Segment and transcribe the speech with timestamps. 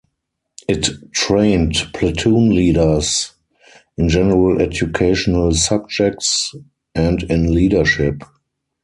[0.67, 3.33] It trained platoon leaders
[3.97, 6.55] in general educational subjects
[6.95, 8.23] and in leadership.